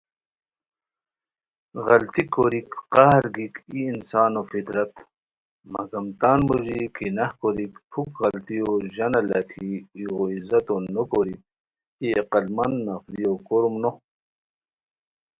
غلطی 1.85 2.23
کوریک، 2.33 2.69
قہر 2.93 3.25
گیک 3.35 3.55
ای 3.71 3.79
انسانی 3.91 4.41
فطرت, 4.49 4.93
مگم 5.73 6.05
تان 6.19 6.39
موژی 6.47 6.81
کیناہ 6.95 7.31
کوریک، 7.39 7.73
پھوک 7.91 8.09
غلطیو 8.21 8.69
ژانہ 8.93 9.21
لکھی 9.29 9.69
ایغو 9.97 10.25
عزتو 10.35 10.75
نوکوریک، 10.93 11.41
ای 12.01 12.07
عقلمند 12.21 12.75
نفریو 12.87 13.33
کوروم 13.47 13.75
نو 13.81 13.91